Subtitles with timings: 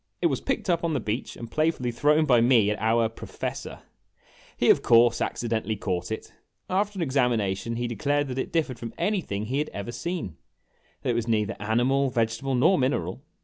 [0.19, 3.81] It was picked up on the beach and playfully thrown by me at our" Professor."
[4.57, 6.33] He, of course accidentally, caught it.
[6.67, 10.37] After an examination, he declared that it differed from anything he had ever seen:
[11.03, 13.21] that it was neither animal, vegetable, nor mineral.